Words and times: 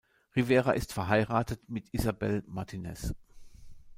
Rivera 0.35 0.71
ist 0.71 0.93
verheiratet 0.93 1.69
mit 1.69 1.93
Isabel 1.93 2.43
Martinez. 2.47 3.13